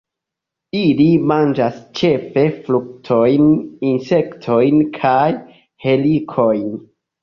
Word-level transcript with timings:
Ili 0.79 1.05
manĝas 1.31 1.77
ĉefe 2.01 2.47
fruktojn, 2.57 3.47
insektojn 3.93 4.85
kaj 5.01 5.31
helikojn. 5.89 6.71